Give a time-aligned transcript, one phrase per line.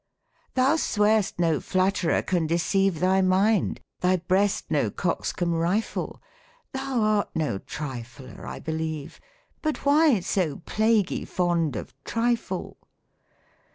[0.55, 6.19] "Thou swear'st no flatterer can deceive Thy mind,— thy breast no coxcomb r>Qe;
[6.73, 9.21] Thou art no trifler, I believe.
[9.61, 12.77] But why so plaguy fond of trifle